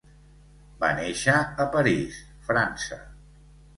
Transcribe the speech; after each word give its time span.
Va 0.83 0.87
néixer 1.01 1.35
a 1.65 1.67
París, 1.75 2.17
França. 2.49 2.99